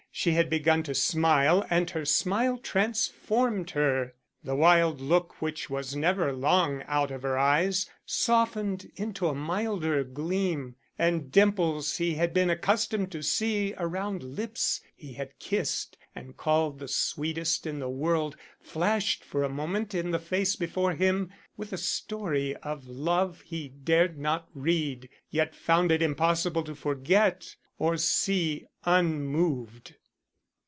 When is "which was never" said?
5.41-6.33